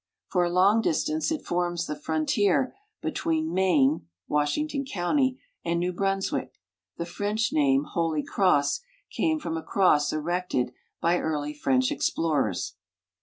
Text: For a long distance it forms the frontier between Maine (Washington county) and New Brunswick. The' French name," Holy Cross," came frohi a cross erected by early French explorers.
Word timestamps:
For 0.29 0.43
a 0.43 0.49
long 0.49 0.81
distance 0.81 1.31
it 1.31 1.45
forms 1.45 1.85
the 1.85 1.95
frontier 1.95 2.73
between 3.03 3.53
Maine 3.53 4.07
(Washington 4.27 4.83
county) 4.83 5.39
and 5.63 5.79
New 5.79 5.93
Brunswick. 5.93 6.57
The' 6.97 7.05
French 7.05 7.53
name," 7.53 7.83
Holy 7.93 8.23
Cross," 8.23 8.79
came 9.11 9.39
frohi 9.39 9.59
a 9.59 9.63
cross 9.63 10.11
erected 10.11 10.73
by 11.01 11.19
early 11.19 11.53
French 11.53 11.91
explorers. 11.91 12.77